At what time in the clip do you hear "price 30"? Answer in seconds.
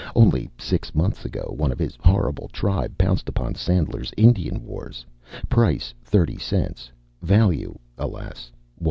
5.47-6.39